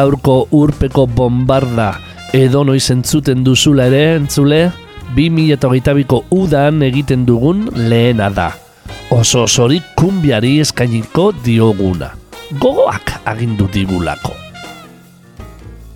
[0.00, 1.90] Gaurko urpeko bombarda
[2.32, 4.60] edo noiz entzuten duzula ere entzule
[5.16, 8.48] 2008ko udan egiten dugun lehena da.
[9.12, 12.12] Oso osorik kumbiari eskainiko dioguna.
[12.62, 14.32] Gogoak agindu digulako.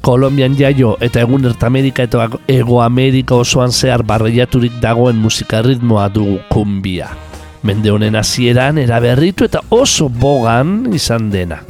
[0.04, 7.14] Kolombian jaio eta egun Ertamerika eta Ego Amerika osoan zehar barreiaturik dagoen musikarritmoa dugu kumbia.
[7.62, 11.62] Mende honen hasieran eraberritu eta oso bogan izan dena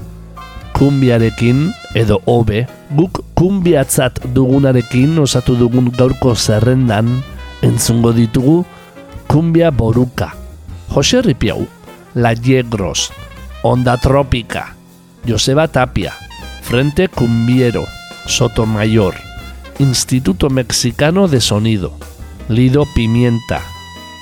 [0.75, 7.23] kumbiarekin edo hobe guk kumbiatzat dugunarekin osatu dugun gaurko zerrendan
[7.63, 8.65] entzungo ditugu
[9.29, 10.35] kumbia boruka
[10.95, 11.67] Jose Ripiau
[12.15, 13.11] La Yegros
[13.63, 14.75] Onda Trópica
[15.27, 16.13] Joseba Tapia
[16.63, 17.85] Frente Cumbiero
[18.27, 19.15] Sotomayor
[19.79, 21.97] Instituto Mexicano de Sonido
[22.49, 23.61] Lido Pimienta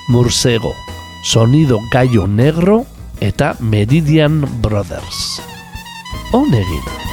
[0.07, 0.73] Mursego
[1.23, 2.85] Sonido Gallo Negro
[3.19, 5.41] eta Meridian Brothers.
[6.33, 7.12] onegin.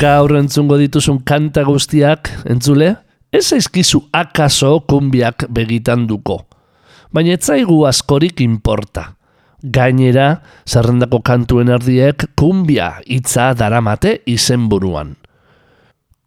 [0.00, 2.94] Gaur entzungo dituzun kanta guztiak, entzule,
[3.32, 6.40] ez aizkizu akaso kumbiak begitan duko.
[7.12, 9.10] Baina ez zaigu askorik inporta.
[9.60, 15.18] Gainera, zerrendako kantuen erdiek kumbia hitza daramate izenburuan.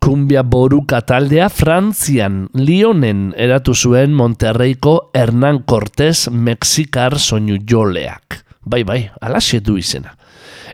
[0.03, 8.43] Kumbia boruka taldea Frantzian, Lionen eratu zuen Monterreiko Hernán Cortés Mexikar soinu joleak.
[8.65, 10.13] Bai, bai, alaxe du izena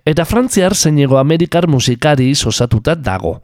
[0.10, 3.40] eta frantziar zeinego amerikar musikari osatuta dago.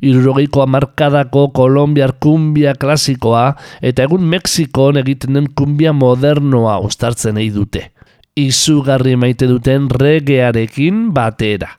[0.00, 7.90] Irurogeiko amarkadako kolombiar kumbia klasikoa eta egun Mexikon egiten den kumbia modernoa ustartzen nahi dute.
[8.36, 11.74] Izugarri maite duten regearekin batera.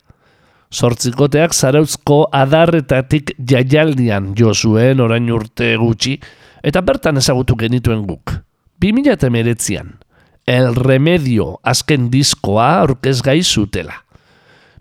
[0.72, 6.20] Zortzikoteak zarauzko adarretatik jaialdian jo zuen orain urte gutxi
[6.64, 8.38] eta bertan ezagutu genituen guk.
[8.86, 9.98] 2008an.
[10.46, 13.98] El Remedio azken diskoa aurkez gai zutela.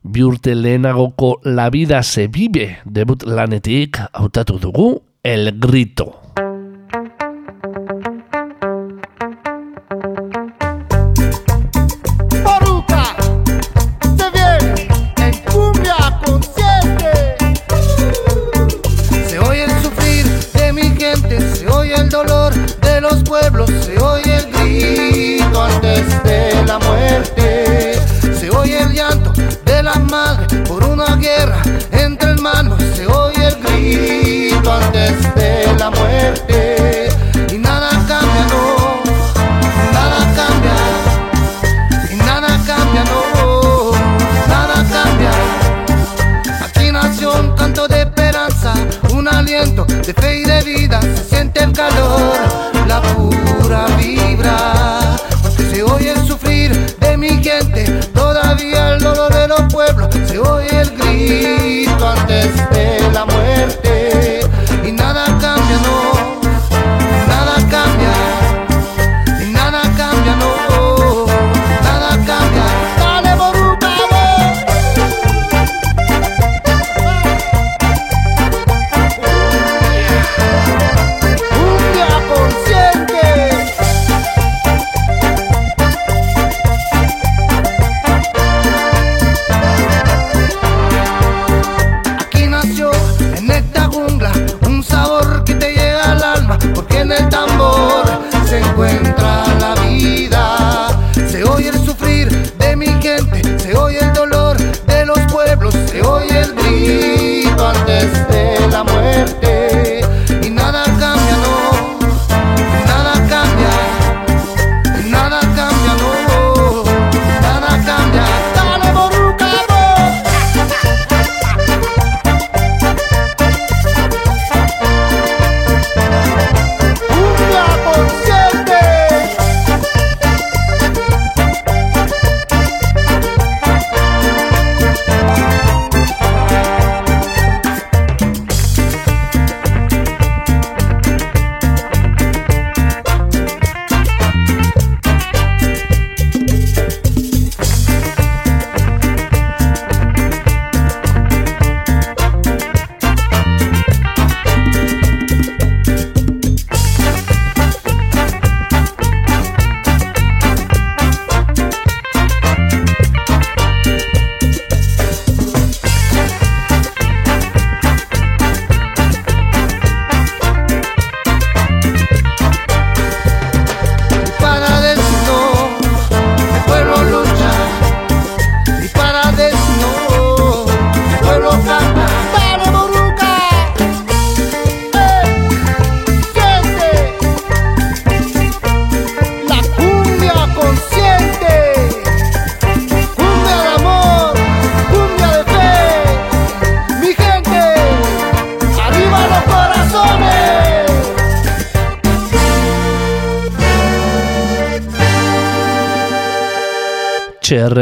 [0.03, 6.20] Bi urte lehenagoko La Vida se vive debut lanetik hautatu dugu El Grito.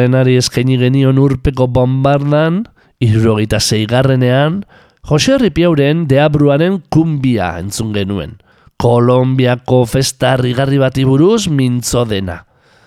[0.08, 2.62] Txerrenari eskaini genion urpeko bombardan,
[2.98, 4.62] irrogeita zeigarrenean,
[5.04, 8.38] Jose Ripiauren deabruaren kumbia entzun genuen.
[8.80, 12.38] Kolombiako festa rigarri bati buruz mintzo dena.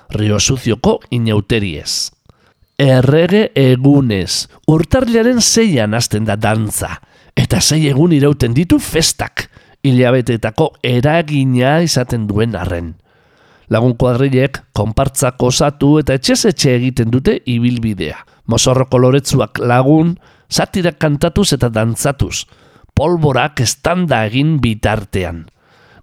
[0.09, 2.09] Rio Suzioko inauteriez.
[2.79, 6.95] Errege egunez, urtarliaren zeian hasten da dantza,
[7.37, 9.45] eta zei egun irauten ditu festak,
[9.83, 12.95] hilabetetako eragina izaten duen arren.
[13.71, 18.17] Lagun kuadrilek, konpartzak osatu eta etxez-etxe egiten dute ibilbidea.
[18.51, 20.17] Mozorro koloretsuak lagun,
[20.51, 22.43] satirak kantatuz eta dantzatuz.
[22.91, 25.45] Polborak estanda egin bitartean.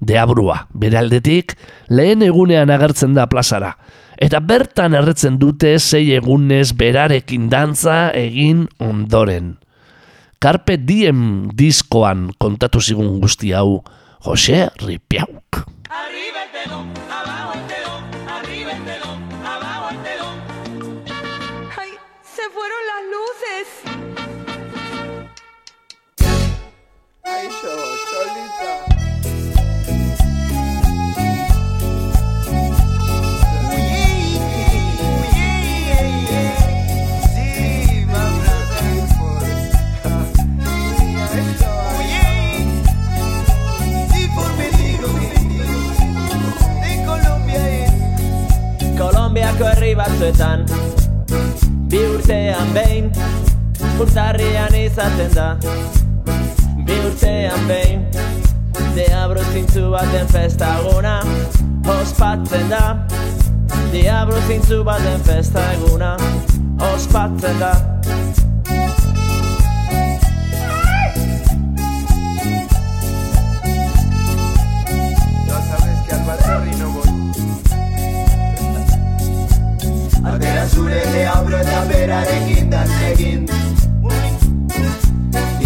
[0.00, 1.56] Deabrua, bere aldetik,
[1.92, 3.74] lehen egunean agertzen da plazara.
[4.16, 9.58] Eta bertan erretzen dute zei egunez berarekin dantza egin ondoren.
[10.40, 13.82] Carpe Diem diskoan kontatu zigun guzti hau,
[14.24, 15.66] Jose Ripiauk.
[15.90, 17.07] Arriba
[47.06, 47.90] Colombia es.
[48.98, 50.66] Kolombiako herri batzuetan
[51.88, 53.12] Bi urtean behin
[54.02, 55.48] Urtarrian izaten da
[56.88, 58.06] Bi urtean behin
[58.96, 61.18] Diabro zintzu baten festaguna
[62.00, 62.84] Ospatzen da
[63.92, 66.16] Diabro zintzu baten festaguna
[66.94, 67.72] Ospatzen da.
[67.98, 68.38] Que.
[80.24, 83.48] Atera zure deabro eta berarekin dan egin.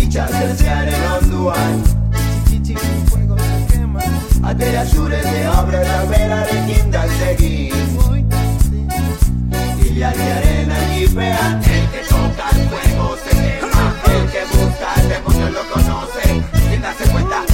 [0.02, 1.01] Itxasertzearen
[1.42, 1.82] onduan
[4.44, 7.72] Atera zure deabro eta berarekin dan egin
[9.82, 13.86] Hilariaren agipean El que toca el fuego se quema.
[14.14, 16.22] El que busca al demonio lo conoce.
[16.70, 17.51] Sin darse cuenta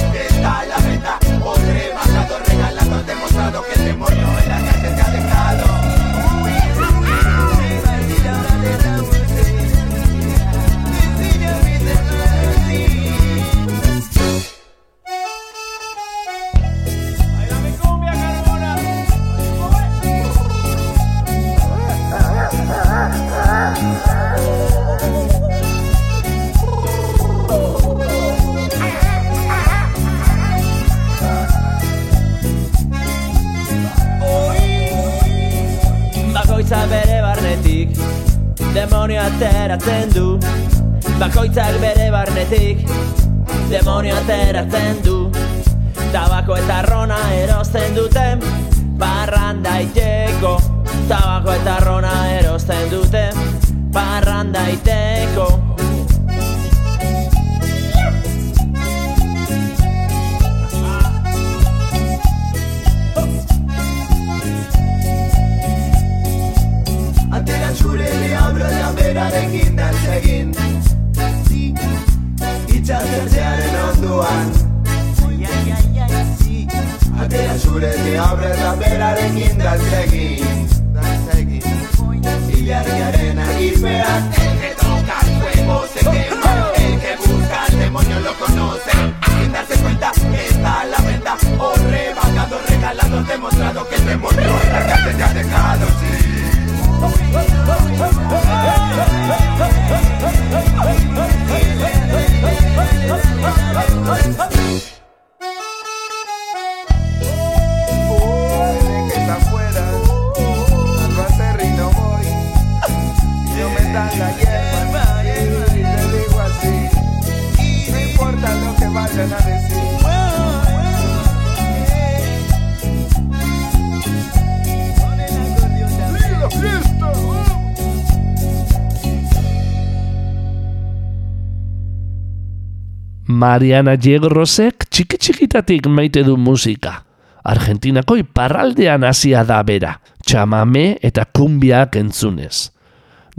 [133.39, 137.05] Mariana Diegrosek txiki txikitatik maite du musika.
[137.47, 139.93] Argentinako iparraldean hasia da bera,
[140.27, 142.73] txamame eta kumbiak entzunez.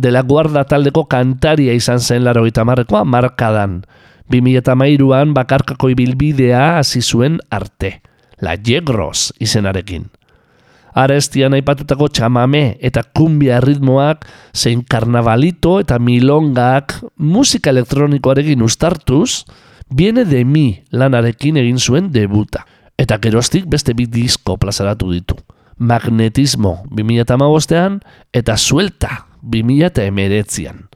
[0.00, 3.82] De la guarda taldeko kantaria izan zen laro marrekoa markadan.
[4.32, 8.00] 2008an bakarkako ibilbidea hasi zuen arte.
[8.40, 10.08] La Jegros izenarekin.
[10.94, 19.44] Arestian aipatutako txamame eta kumbia ritmoak, zein karnavalito eta milongak musika elektronikoarekin ustartuz,
[19.90, 22.64] Viene de mi lanarekin egin zuen debuta.
[22.98, 25.36] Eta geroztik beste bi disko plazaratu ditu.
[25.78, 28.00] Magnetismo 2008an
[28.32, 30.86] eta Suelta 2008an.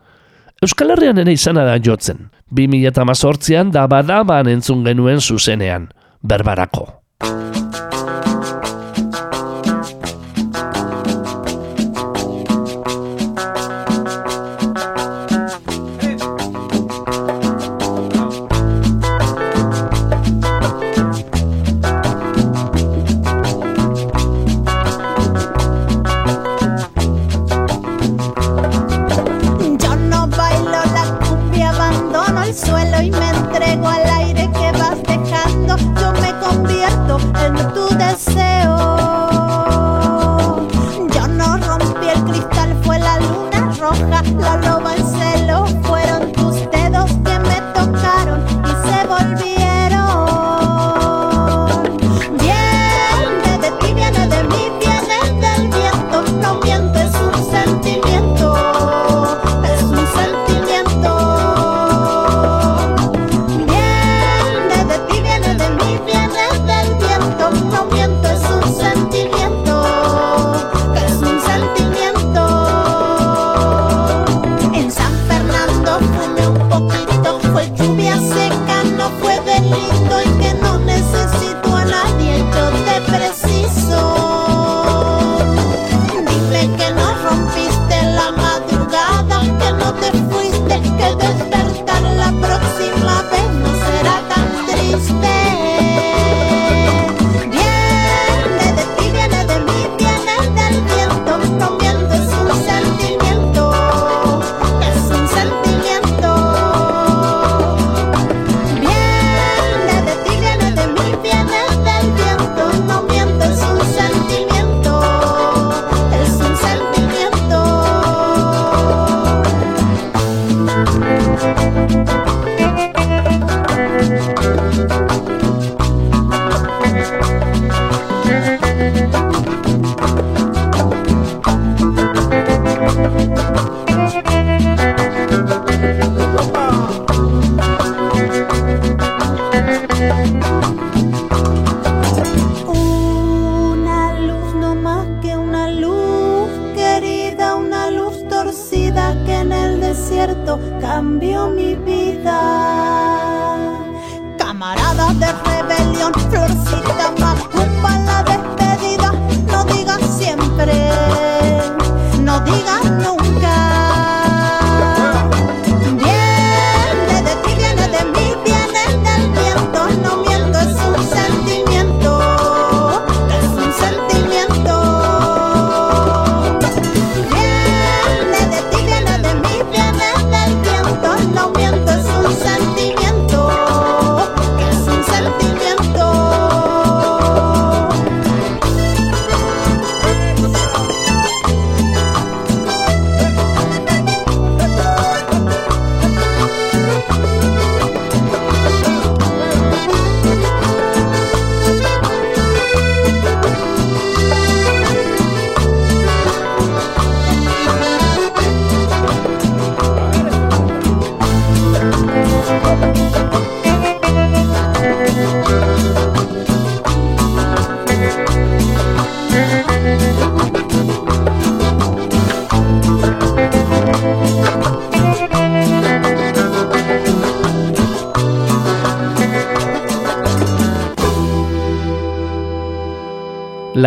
[0.62, 2.28] Euskal Herrian ere izana da jotzen.
[2.54, 5.88] 2008an da badaban entzun genuen zuzenean.
[6.22, 7.03] Berbarako.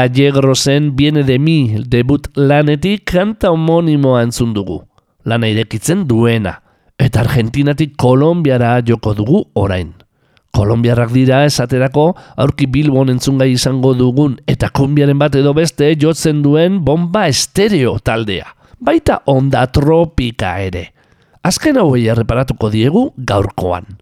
[0.07, 4.77] La Yegrosen Viene de mi debut lanetik kanta homonimoa entzun dugu.
[5.25, 6.61] Lana irekitzen duena.
[6.97, 9.91] Eta Argentinatik Kolombiara joko dugu orain.
[10.55, 16.79] Kolombiarrak dira esaterako aurki Bilbon entzungai izango dugun eta kumbiaren bat edo beste jotzen duen
[16.85, 18.47] bomba estereo taldea.
[18.79, 20.93] Baita onda tropika ere.
[21.43, 23.97] Azken hauei erreparatuko diegu gaurkoan.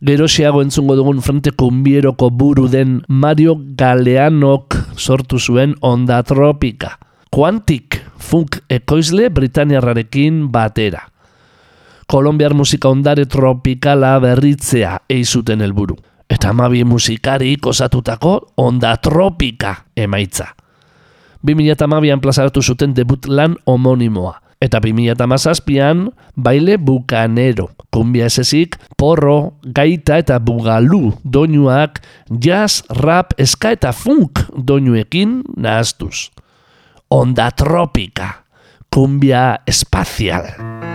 [0.00, 6.98] Gerosiago entzungo dugun frente kumbieroko buru den Mario Galeanok sortu zuen onda tropika.
[7.34, 11.02] Quantic funk ekoizle Britaniarrarekin batera.
[12.06, 15.96] Kolombiar musika ondare tropikala berritzea eizuten helburu.
[16.30, 20.46] Eta amabi musikari osatutako onda tropika emaitza.
[21.42, 24.38] 2008an plazaratu zuten debut lan homonimoa.
[24.58, 27.68] Eta 2008an baile bukanero.
[27.94, 36.28] Kumbia esezik, porro, gaita eta bugalu doinuak jazz, rap, eska eta funk doinuekin nahaztuz.
[37.08, 38.44] Onda tropika,
[38.90, 40.87] kumbia espazial.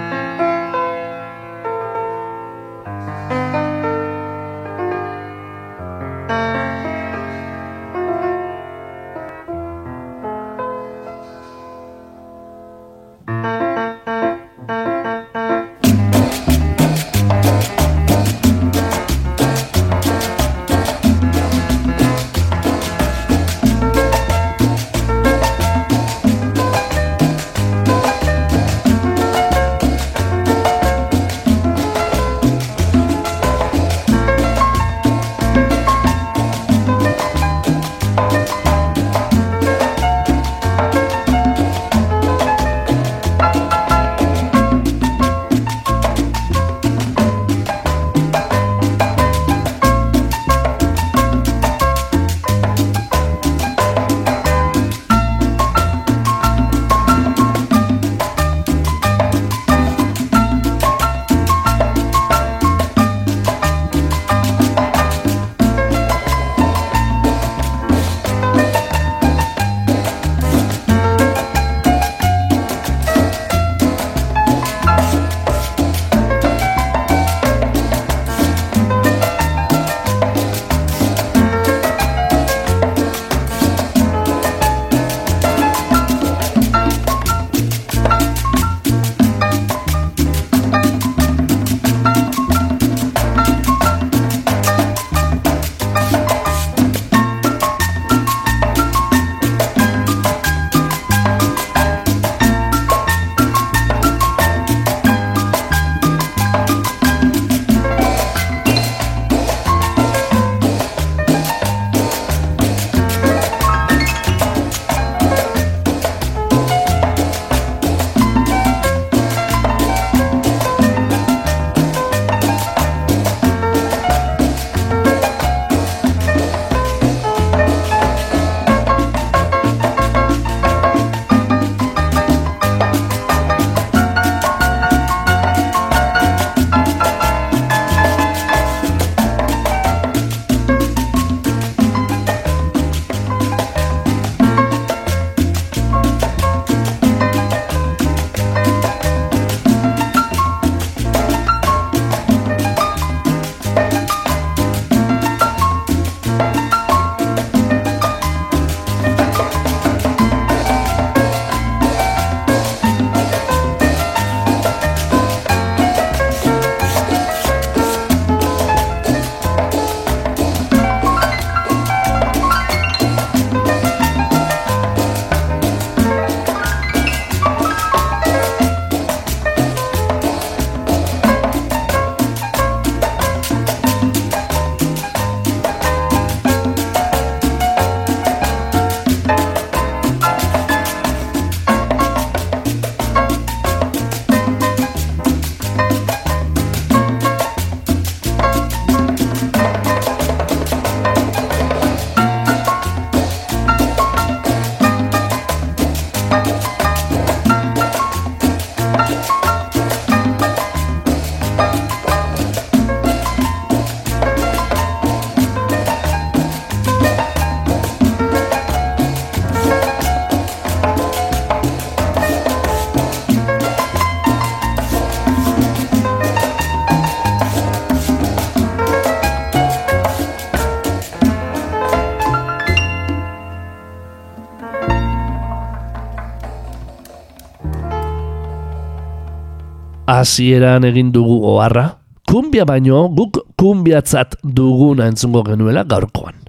[240.24, 246.40] Hasieran egin dugu oharra, kumbia baino guk kumbiatzat duguna entzungo genuela gaurkoan.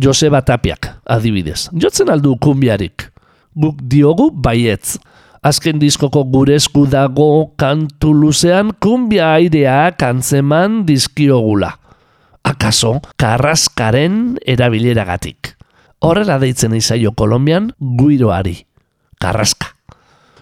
[0.00, 3.08] Joseba Tapiak, adibidez, jotzen aldu kumbiarik.
[3.54, 4.98] Guk diogu baietz.
[5.44, 11.74] Azken diskoko gure esku dago kantu luzean kumbia airea kantzeman dizkiogula.
[12.44, 15.52] Akaso, karraskaren erabileragatik.
[16.04, 18.58] Horrela deitzen izaio Kolombian guiroari.
[19.20, 19.73] Karraska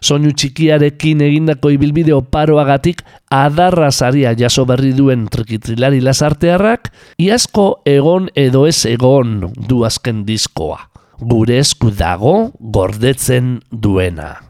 [0.02, 6.90] Soinu txikiarekin egindako ibilbide oparoagatik adarra saria jaso berri duen trikitilari lasartearrak,
[7.22, 10.80] iazko egon edo ez egon du azken diskoa.
[11.22, 14.40] Gure esku dago gordetzen duena.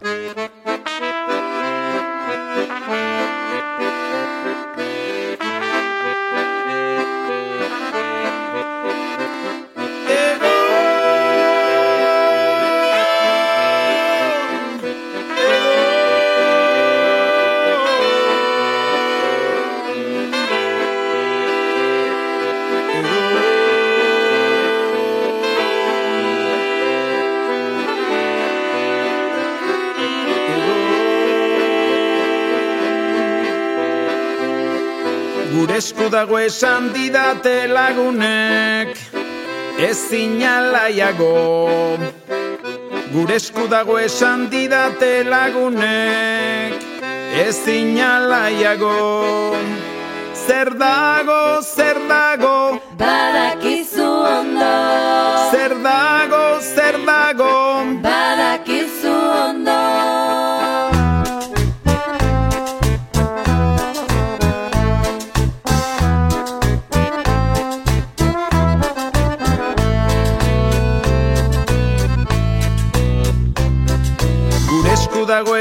[35.63, 38.97] Gure esku dago esan didate lagunek
[39.79, 41.29] Ez inalaiago
[43.13, 46.75] Gure esku dago esan didate lagunek
[47.47, 49.55] Ez inalaiago
[50.35, 52.81] Zer dago, zer dago?
[52.99, 53.52] Badak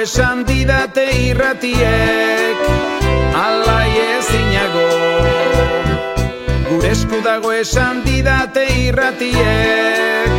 [0.01, 2.57] esan didate irratiek
[3.37, 4.87] Alai ezinago.
[6.69, 10.31] Gure esku dago esan didate irratiek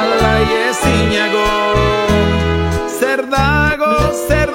[0.00, 1.46] Alai ezinago.
[2.98, 3.94] Zer dago,
[4.26, 4.47] zer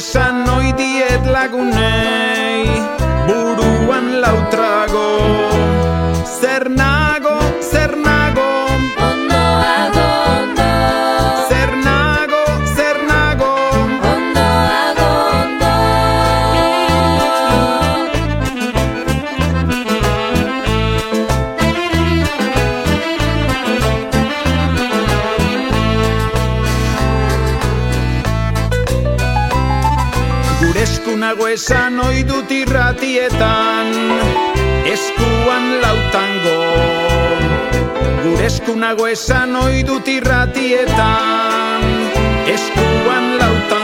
[0.00, 2.09] esan oidiet lagunek.
[38.80, 41.82] nago esan ohi dut irratietan.
[42.54, 43.79] Eskuan lautan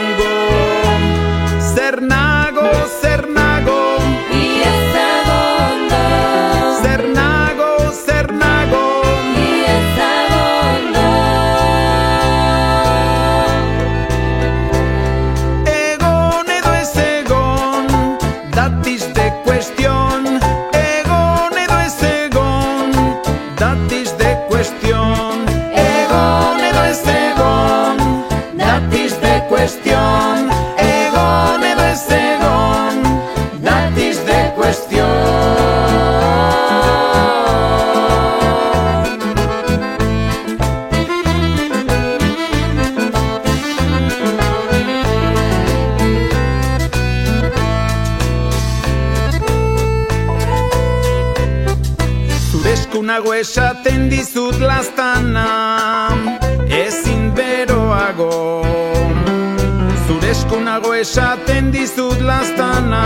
[61.37, 63.03] esaten dizut lastana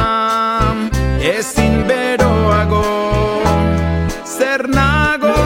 [1.20, 2.84] ezin beroago.
[4.26, 5.41] Zer nago?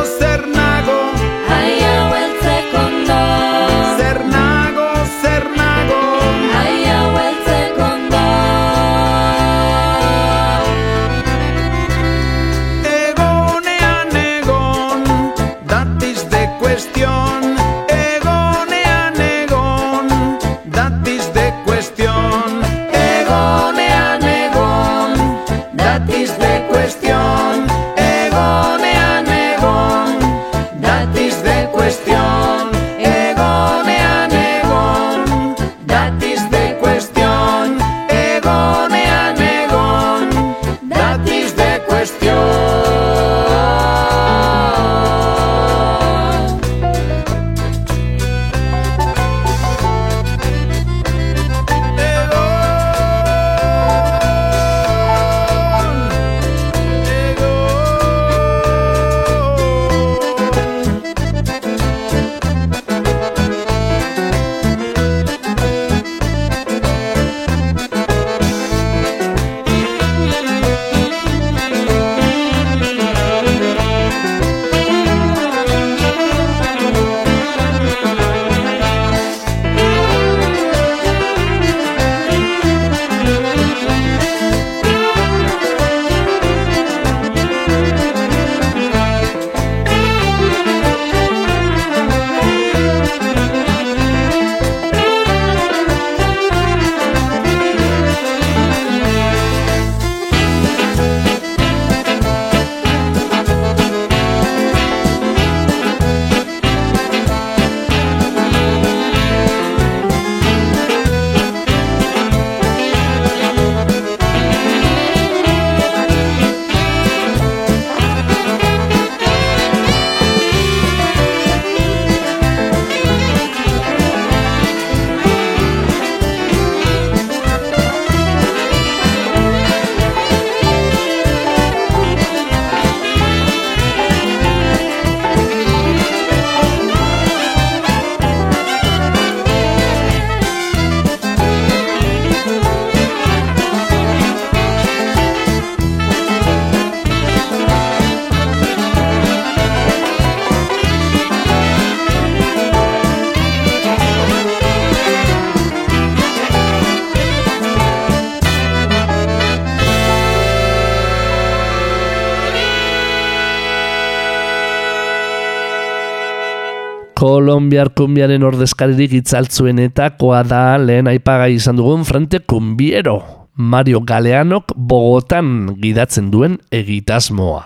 [167.46, 173.20] Kolombiar kumbiaren ordezkaririk itzaltzuenetakoa da lehen aipagai izan dugun frente kumbiero.
[173.54, 177.60] Mario Galeanok Bogotan gidatzen duen egitasmoa.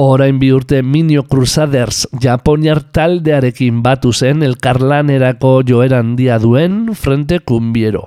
[0.00, 8.06] Orain bi urte Minio Crusaders Japoniar taldearekin batu zen elkarlanerako joera handia duen frente kumbiero.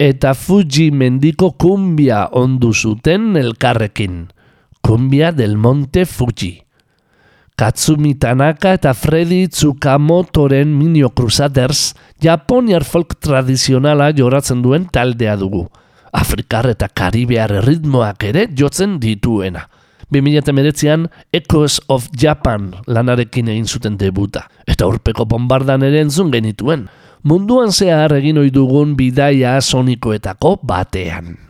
[0.00, 4.24] Eta Fuji mendiko kumbia ondu zuten elkarrekin.
[4.80, 6.54] Kumbia del Monte Fuji.
[7.58, 15.64] Katsumi Tanaka eta Freddy Tsukamotoren Minio Crusaders Japoniar folk tradizionala joratzen duen taldea dugu.
[16.14, 19.66] Afrikar eta Karibear ritmoak ere jotzen dituena.
[20.14, 24.46] 2008an Echoes of Japan lanarekin egin zuten debuta.
[24.62, 26.86] Eta urpeko bombardan ere entzun genituen.
[27.26, 31.47] Munduan zehar egin ohi dugun bidaia sonikoetako batean.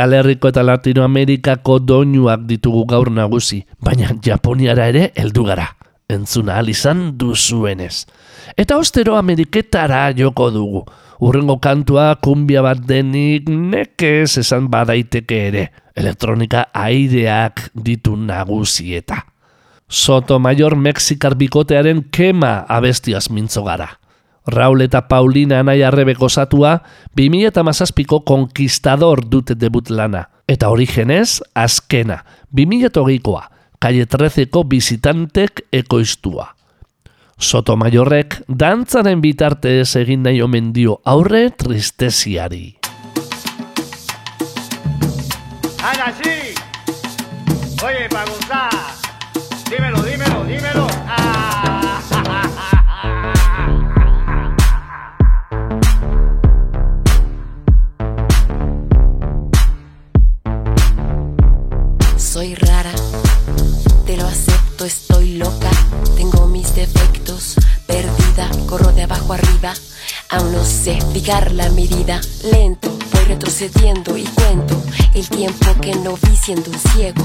[0.00, 5.66] Euskal Herriko eta Latinoamerikako doinuak ditugu gaur nagusi, baina Japoniara ere heldu gara,
[6.08, 8.06] entzuna ahal izan duzuenez.
[8.56, 10.82] Eta ostero Ameriketara joko dugu.
[11.20, 15.68] Urrengo kantua kumbia bat denik nekez esan badaiteke ere.
[15.92, 19.26] Elektronika aireak ditu nagusieta.
[19.86, 23.99] Sotomayor Mexikar bikotearen kema abestiaz mintzo gara.
[24.50, 26.76] Raul eta Paulina anai arrebeko zatua,
[27.16, 30.26] 2008ko konkistador dute debut lana.
[30.48, 32.24] Eta origenez, azkena,
[32.56, 33.44] 2008koa,
[33.80, 36.50] Calle 13ko visitantek ekoiztua.
[37.40, 42.76] Sotomayorrek dantzaren bitartez egin nahi omen dio aurre tristeziari.
[45.80, 46.52] Ahora sí.
[47.82, 48.70] Oye, para gozar.
[49.70, 49.99] Dímelo.
[62.40, 62.92] Soy rara,
[64.06, 65.70] te lo acepto, estoy loca,
[66.16, 69.74] tengo mis defectos, perdida, corro de abajo arriba,
[70.30, 72.18] aún no sé fijar la medida,
[72.50, 74.82] lento, voy retrocediendo y cuento
[75.12, 77.22] el tiempo que no vi siendo un ciego,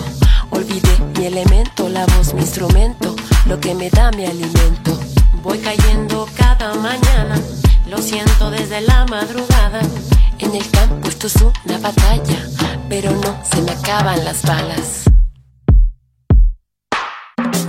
[0.49, 4.99] olvidé mi elemento, la voz, mi instrumento, lo que me da mi alimento,
[5.41, 7.41] voy cayendo cada mañana,
[7.87, 9.81] lo siento desde la madrugada,
[10.39, 12.47] en el campo esto es una batalla,
[12.89, 15.03] pero no se me acaban las balas.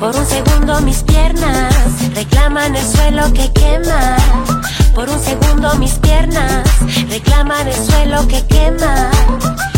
[0.00, 1.74] Por un segundo mis piernas
[2.14, 4.16] reclaman el suelo que quema.
[4.94, 6.64] Por un segundo mis piernas
[7.08, 9.10] reclaman el suelo que quema.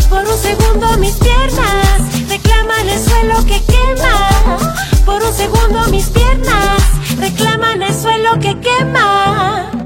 [0.09, 4.57] Por un segundo mis piernas reclaman el suelo que quema.
[5.05, 6.81] Por un segundo mis piernas
[7.17, 9.78] reclaman el suelo que quema.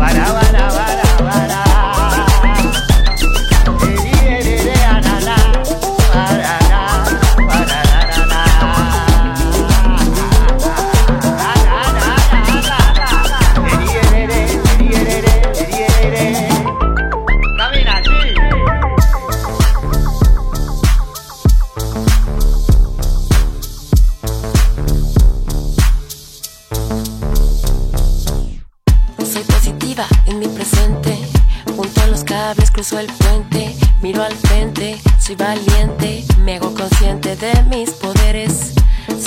[0.00, 1.09] Para, para, para,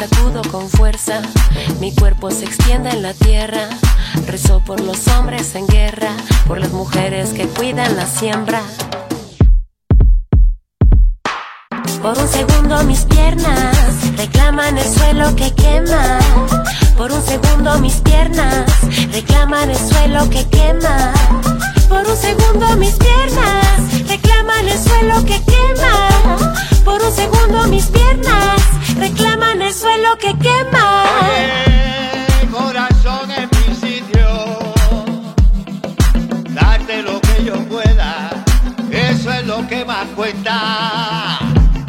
[0.09, 1.21] Sacudo con fuerza.
[1.79, 3.69] Mi cuerpo se extiende en la tierra.
[4.27, 6.11] Rezo por los hombres en guerra.
[6.45, 8.61] Por las mujeres que cuidan la siembra.
[12.01, 13.77] Por un segundo mis piernas
[14.17, 16.19] reclaman el suelo que quema.
[16.97, 18.65] Por un segundo mis piernas
[19.09, 21.13] reclaman el suelo que quema.
[21.87, 26.59] Por un segundo mis piernas reclaman el suelo que quema.
[26.83, 28.62] Por un segundo mis piernas
[30.17, 31.03] que quema.
[31.21, 34.59] Oye, corazón en mi sitio,
[36.49, 38.29] darte lo que yo pueda,
[38.91, 41.39] eso es lo que más cuenta.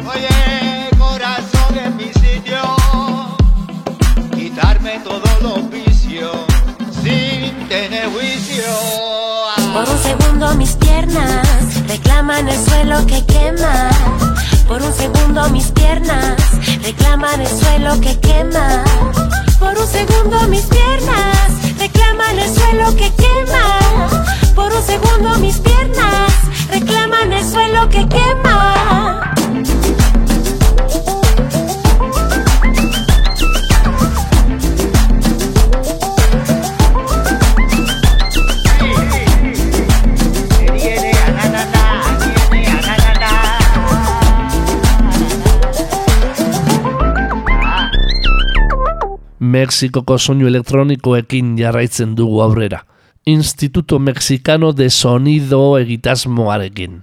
[0.07, 2.61] Oye, corazón en mi sitio,
[4.35, 6.35] quitarme todos los vicios
[7.03, 8.63] sin tener juicio.
[9.73, 13.89] Por un segundo mis piernas reclaman el suelo que quema.
[14.67, 16.54] Por un segundo mis piernas
[16.85, 18.83] reclaman el suelo que quema.
[19.57, 24.13] Por un segundo mis piernas reclaman el suelo que quema.
[24.53, 26.31] Por un segundo mis piernas
[26.69, 29.33] reclaman el suelo que quema.
[49.55, 52.81] Mexikoko soinu elektronikoekin jarraitzen dugu aurrera.
[53.25, 56.97] Instituto Mexicano de Sonido egitasmoarekin.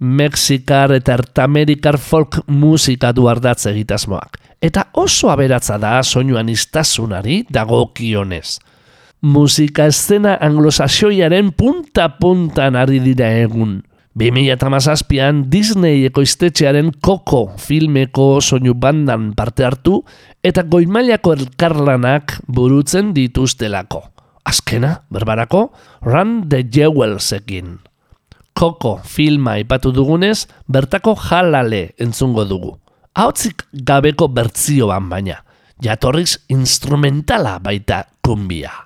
[0.00, 4.36] Mexikar eta Ertamerikar folk musika du ardatz egitasmoak.
[4.60, 8.58] Eta oso aberatza da soinuan iztasunari dagokionez.
[9.22, 13.78] Musika eszena anglosaxoiaren punta-puntan ari dira egun.
[14.20, 20.02] 2008an Disney ekoiztetxearen Coco filmeko soinu bandan parte hartu
[20.44, 24.02] eta goimailako elkarlanak burutzen dituztelako.
[24.44, 25.70] Azkena, berbarako,
[26.04, 27.78] Run the Jewelsekin.
[28.52, 32.74] Coco filma ipatu dugunez, bertako jalale entzungo dugu.
[33.16, 35.40] Hautzik gabeko bertzioan baina,
[35.80, 38.84] jatorriz instrumentala baita kumbia.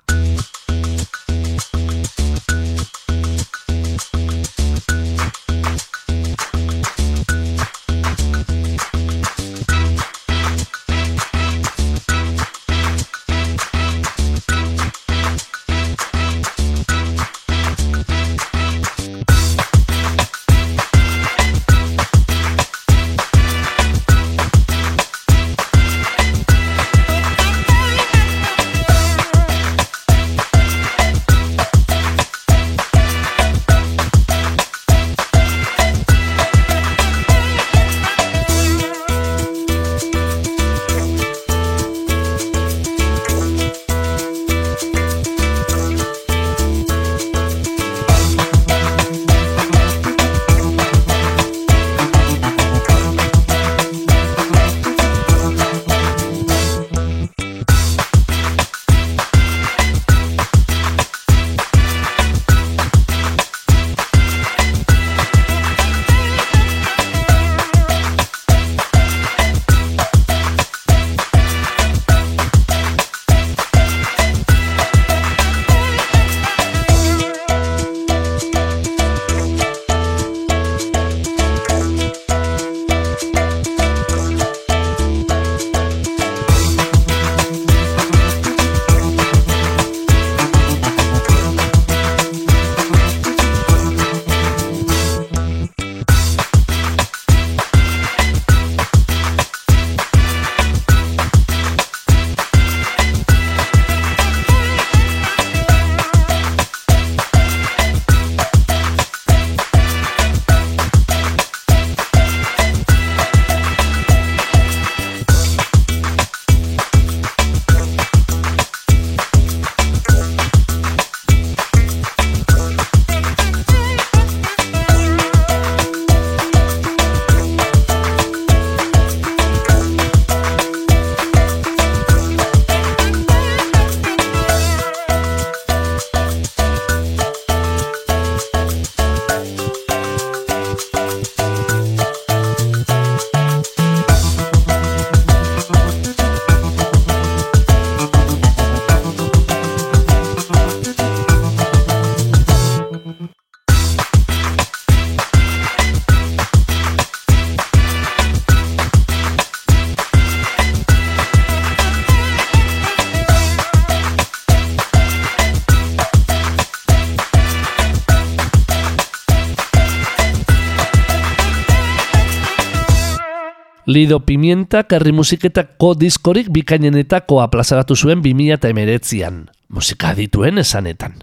[173.95, 181.13] Lido Pimientak herri musiketako diskorik bikainenetakoa plazaratu zuen 2008an, musika dituen esanetan.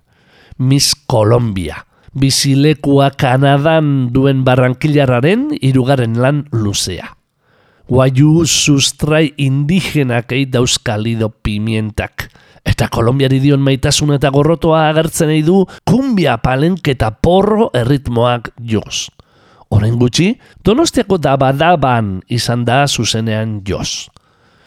[0.57, 1.83] Miss Colombia,
[2.17, 7.13] bizilekua Kanadan duen barrankilarraren irugarren lan luzea.
[7.93, 12.31] Guaiu sustrai indigenak dauzka Lido Pimientak.
[12.65, 19.11] Eta Kolombiari dion maitasun eta gorrotoa agertzen nahi du kumbia palenketa porro erritmoak joz.
[19.73, 24.11] Horen gutxi, donostiako dabadaban izan da zuzenean joz.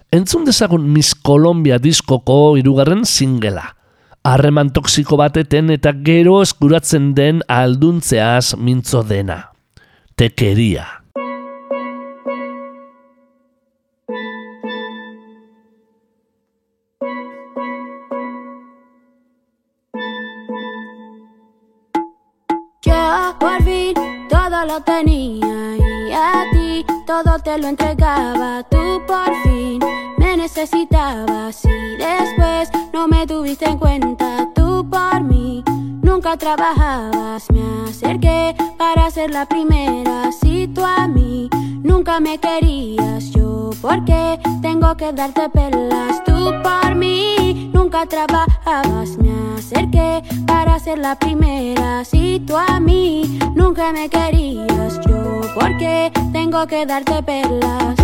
[0.10, 3.68] Entzun dezagun Miss Colombia diskoko irugarren singela.
[4.26, 9.52] Harreman toksiko bateten eta gero eskuratzen den alduntzeaz mintzo dena.
[10.18, 11.05] Tekeria.
[24.82, 28.64] Tenía y a ti todo te lo entregaba.
[28.64, 29.80] Tú por fin
[30.18, 34.50] me necesitabas y después no me tuviste en cuenta.
[34.54, 35.64] Tú por mí
[36.02, 37.50] nunca trabajabas.
[37.52, 40.32] Me acerqué para ser la primera.
[40.86, 41.50] A mí
[41.84, 46.24] nunca me querías, yo porque tengo que darte pelas.
[46.24, 49.18] Tú por mí nunca trabajabas.
[49.18, 52.04] Me acerqué para ser la primera.
[52.06, 57.96] Si tú a mí nunca me querías, yo porque tengo que darte perlas.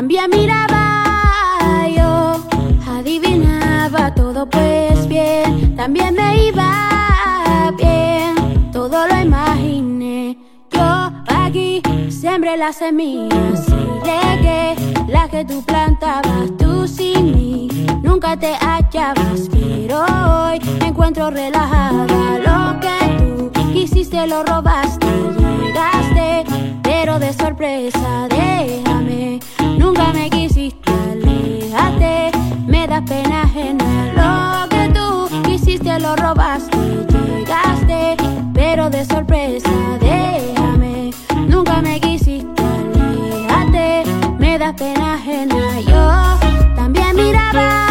[0.00, 2.42] También miraba, yo
[2.90, 10.38] adivinaba todo pues bien, también me iba bien, todo lo imaginé.
[10.70, 14.74] Yo aquí sembré las semillas y regué
[15.06, 17.68] las que tú plantabas, tú sin mí
[18.02, 22.38] nunca te hallabas, pero hoy me encuentro relajada.
[22.38, 25.06] Lo que tú quisiste lo robaste,
[25.38, 26.46] llegaste,
[27.00, 29.40] pero de sorpresa déjame,
[29.78, 32.30] nunca me quisiste, aléjate,
[32.66, 34.12] me da pena ajena.
[34.20, 36.76] Lo que tú quisiste lo robaste,
[37.08, 38.16] llegaste,
[38.52, 41.12] pero de sorpresa déjame,
[41.48, 44.02] nunca me quisiste, aléjate,
[44.38, 45.80] me da pena ajena.
[45.80, 47.89] Yo también miraba,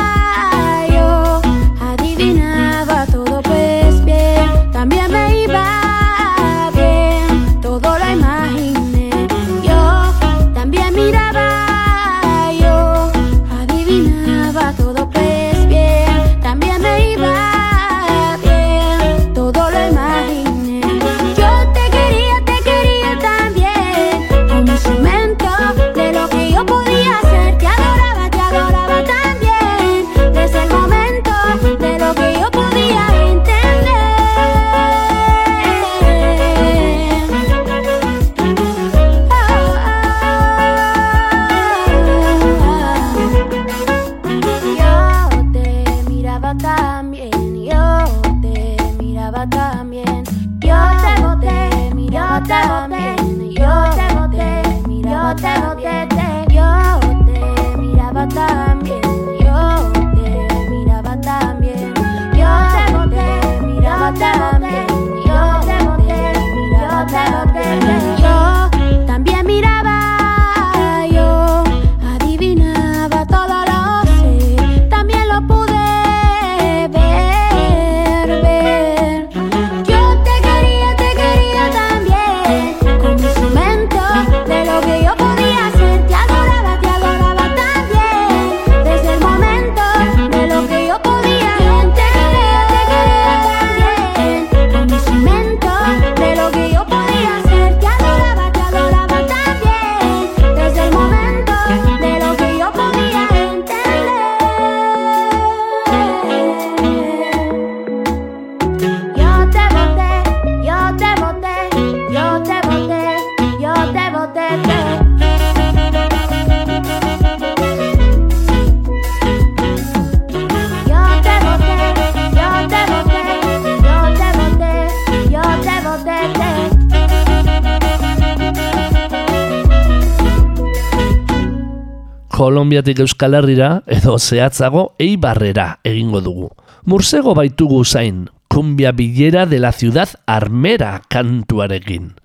[132.49, 136.47] Kolombiatik Euskal Herrira edo zehatzago eibarrera egingo dugu.
[136.89, 142.15] Mursego baitugu zain, kumbia bilera de la ciudad armera kantuarekin.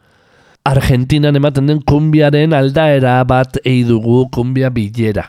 [0.64, 5.26] Argentinan ematen den kumbiaren aldaera bat ei dugu kumbia bilera.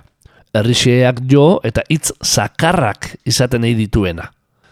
[0.55, 4.29] errixeak jo eta hitz zakarrak izaten nahi dituena.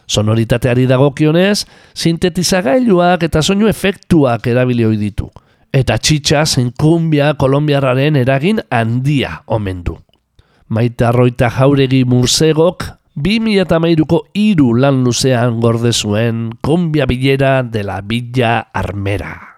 [0.07, 5.27] Sonoritateari dagokionez, sintetizagailuak eta soinu efektuak erabili ditu.
[5.73, 9.99] Eta txitsa zenkumbia kolombiarraren eragin handia omen du.
[10.69, 12.85] Maite arroita jauregi mursegok
[13.19, 19.52] 2008ko iru lan luzean gorde zuen kumbia bilera de la Villa Armera.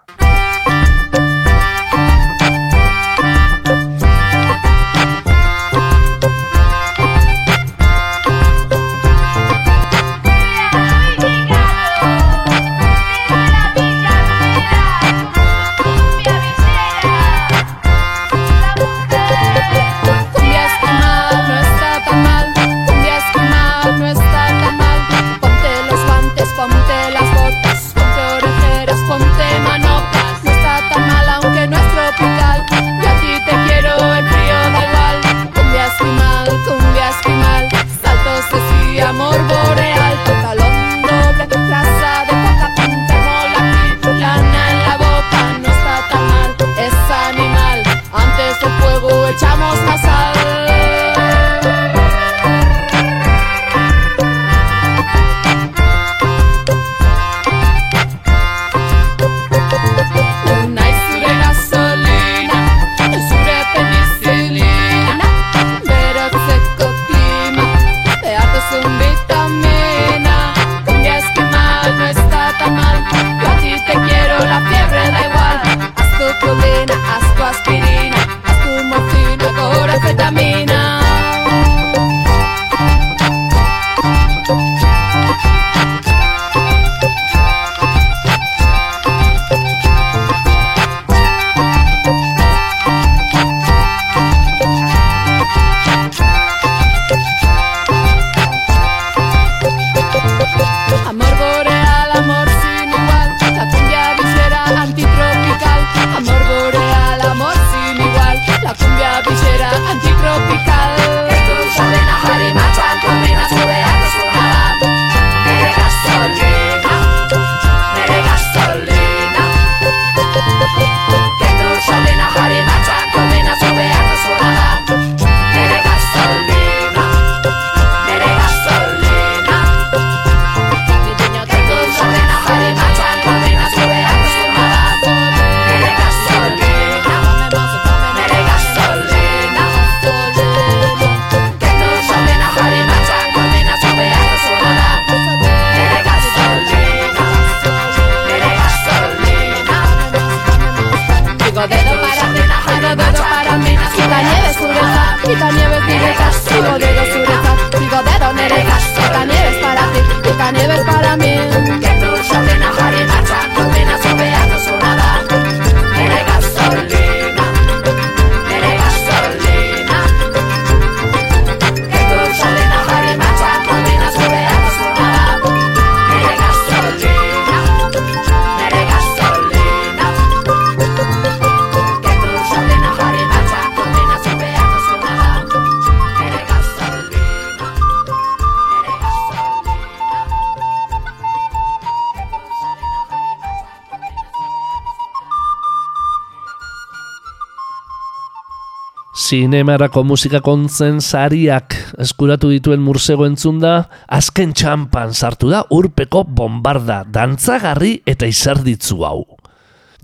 [199.35, 203.73] Zinemarako musika kontzen sariak eskuratu dituen mursego entzunda,
[204.07, 209.25] azken txampan sartu da urpeko bombarda, dantzagarri eta izerditzu hau.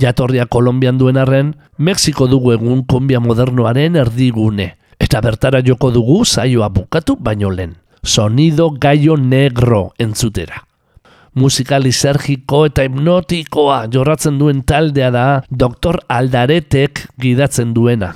[0.01, 4.65] Jatorria Kolombian duen arren, Mexiko dugu egun kombia modernoaren erdigune,
[4.99, 7.77] eta bertara joko dugu zaioa bukatu baino lehen.
[8.03, 10.65] Sonido gaio negro entzutera.
[11.39, 16.01] Musika lisergiko eta hipnotikoa jorratzen duen taldea da Dr.
[16.09, 18.11] Aldaretek gidatzen duena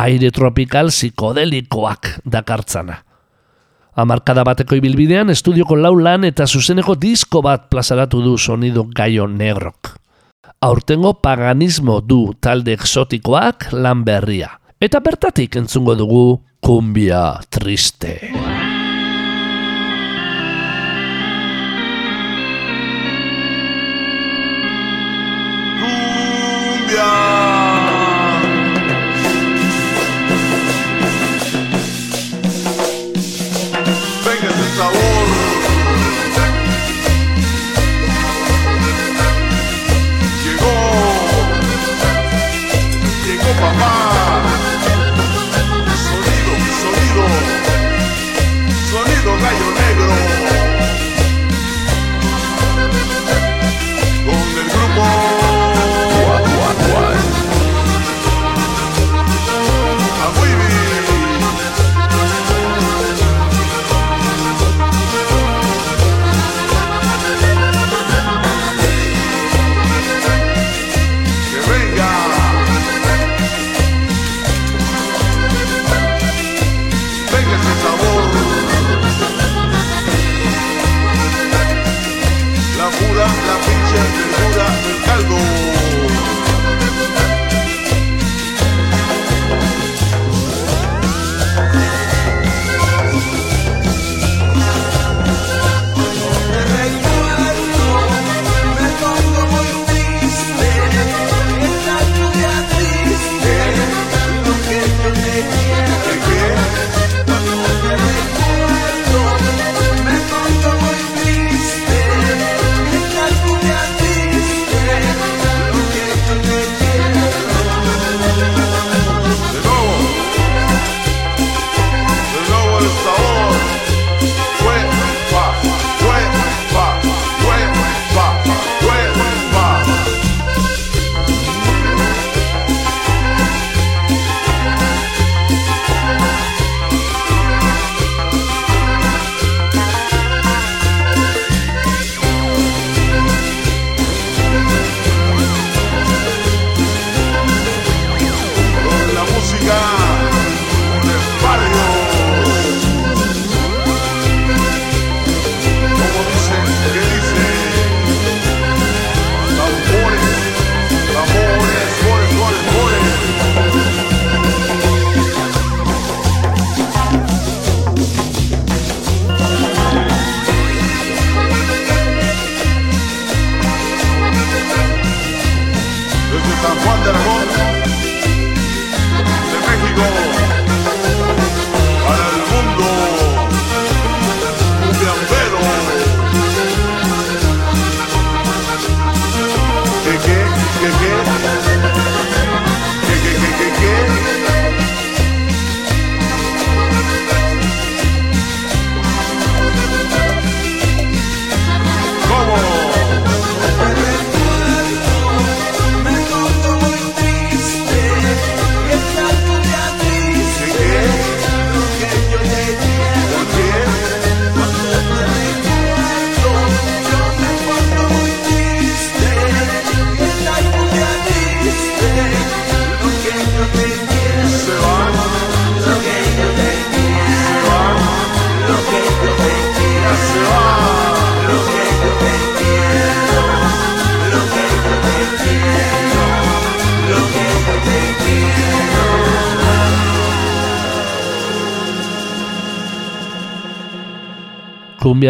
[0.00, 3.00] aire tropikal psikodelikoak dakartzana.
[4.00, 9.96] Amarkada bateko ibilbidean estudioko lau lan eta zuzeneko disko bat plazaratu du sonido gaio negrok.
[10.60, 14.54] Aurtengo paganismo du talde exotikoak lan berria.
[14.80, 16.24] Eta bertatik entzungo dugu
[16.64, 18.18] kumbia triste.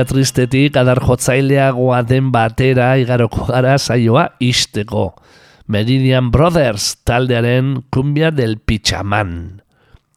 [0.00, 5.12] Kumbia tristetik adar jotzaileagoa den batera igaroko gara saioa isteko.
[5.68, 9.60] Meridian Brothers taldearen Kumbia del Pichaman.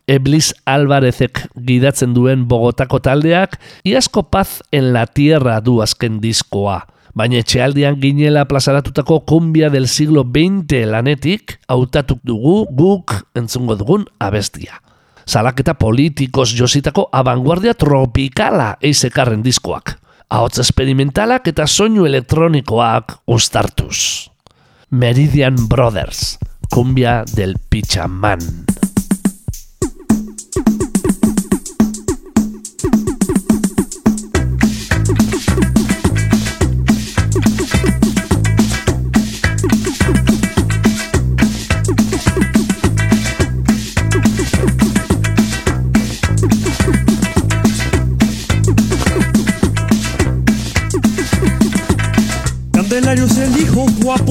[0.07, 6.85] Eblis Alvarezek gidatzen duen Bogotako taldeak Iasko Paz en la Tierra du azken diskoa.
[7.13, 14.79] Baina etxealdian ginela plazaratutako kumbia del siglo XX lanetik hautatuk dugu guk entzungo dugun abestia.
[15.25, 19.97] Salaketa politikos jositako abanguardia tropikala eizekarren diskoak.
[20.29, 24.29] Ahots experimentalak eta soinu elektronikoak ustartuz.
[24.89, 26.37] Meridian Brothers,
[26.69, 28.39] kumbia del Pichaman.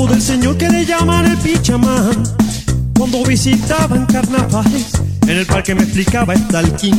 [0.06, 2.22] Del señor que le llaman el Pichamán.
[2.96, 4.92] Cuando visitaban carnavales,
[5.22, 6.98] en el parque me explicaba Stalking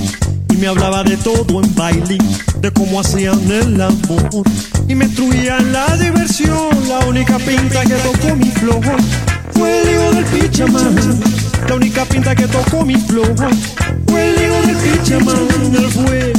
[0.49, 2.17] y me hablaba de todo en baile,
[2.59, 4.43] de cómo hacían el amor
[4.87, 6.69] y me instruía en la diversión.
[6.87, 8.81] La única pinta que tocó mi flow
[9.51, 10.95] fue el hijo del Pichamán.
[11.67, 13.35] La única pinta que tocó mi flow
[14.07, 15.47] fue el hijo del Pichamán.
[15.73, 16.33] Él fue,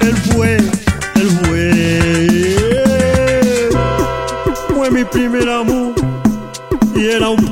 [0.00, 2.14] él fue, él fue
[4.74, 6.03] fue mi primer amor
[6.96, 7.50] y era un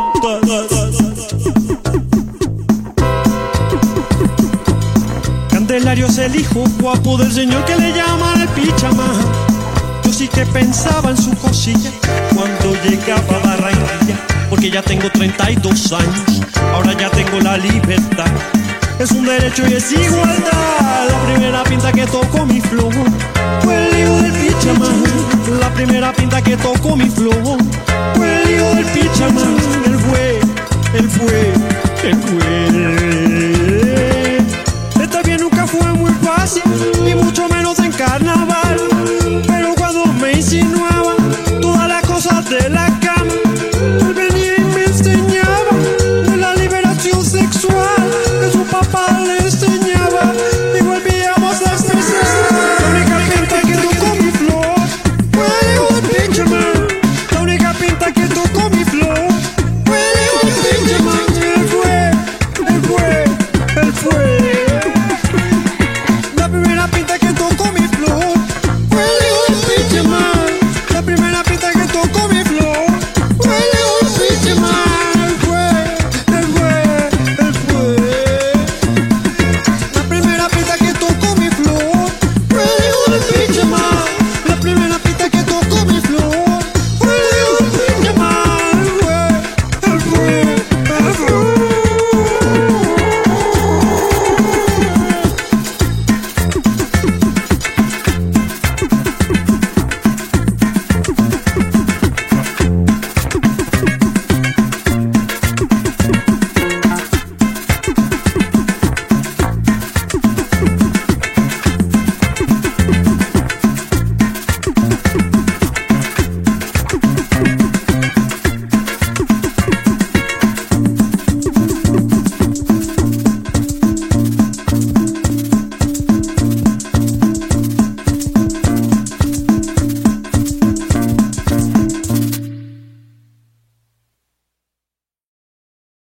[5.51, 9.11] Candelario es el hijo guapo del señor que le llaman el Pichamán.
[10.05, 11.91] Yo sí que pensaba en su cosilla
[12.35, 14.17] cuando llegaba a Barranquilla,
[14.51, 18.31] porque ya tengo 32 años, ahora ya tengo la libertad.
[18.99, 21.09] Es un derecho y es igualdad.
[21.09, 22.91] La primera pinta que tocó mi flow
[23.63, 25.32] fue el hijo del Pichamán.
[25.61, 27.59] La primera pinta que tocó mi flow
[28.15, 29.57] fue el lío del pichamán.
[29.87, 30.41] Él fue,
[30.95, 31.53] él fue,
[32.09, 33.32] él fue.